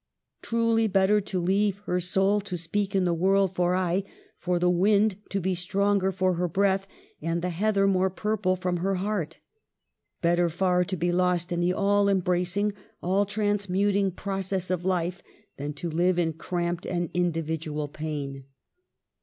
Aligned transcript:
Truly 0.41 0.87
better, 0.87 1.21
to 1.21 1.39
leave 1.39 1.77
her 1.85 1.99
soul 1.99 2.41
to 2.41 2.57
speak 2.57 2.95
in 2.95 3.03
the 3.03 3.13
world 3.13 3.53
for 3.53 3.75
aye, 3.75 4.03
for 4.39 4.57
the 4.57 4.67
wind 4.67 5.17
to 5.29 5.39
be 5.39 5.53
stronger 5.53 6.11
for 6.11 6.33
her 6.33 6.47
breath, 6.47 6.87
and 7.21 7.43
the 7.43 7.49
heather 7.51 7.85
more 7.85 8.09
purple 8.09 8.55
from 8.55 8.77
her 8.77 8.95
heart; 8.95 9.37
better 10.19 10.49
far 10.49 10.83
to 10.83 10.97
be 10.97 11.11
lost 11.11 11.51
in 11.51 11.59
the 11.59 11.73
all 11.73 12.05
embra 12.07 12.41
cing, 12.43 12.73
all 13.03 13.27
transmuting 13.27 14.09
process 14.09 14.71
of 14.71 14.85
life, 14.85 15.21
than 15.57 15.71
to 15.73 15.87
live 15.87 16.17
in 16.17 16.33
cramped 16.33 16.87
and 16.87 17.11
individual 17.13 17.87
pain. 17.87 18.45